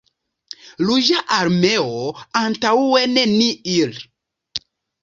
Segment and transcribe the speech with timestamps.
[0.87, 1.93] Ruĝa armeo,
[2.43, 4.05] antaŭen ni ir'!